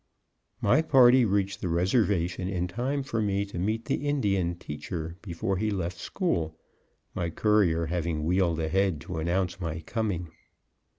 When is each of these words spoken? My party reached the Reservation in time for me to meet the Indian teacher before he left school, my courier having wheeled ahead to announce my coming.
My 0.61 0.81
party 0.81 1.25
reached 1.25 1.61
the 1.61 1.69
Reservation 1.69 2.47
in 2.47 2.67
time 2.67 3.03
for 3.03 3.21
me 3.21 3.45
to 3.45 3.59
meet 3.59 3.85
the 3.85 4.07
Indian 4.09 4.55
teacher 4.55 5.15
before 5.21 5.57
he 5.57 5.69
left 5.69 5.99
school, 5.99 6.57
my 7.13 7.29
courier 7.29 7.85
having 7.85 8.23
wheeled 8.25 8.59
ahead 8.59 8.99
to 9.01 9.19
announce 9.19 9.61
my 9.61 9.81
coming. 9.81 10.31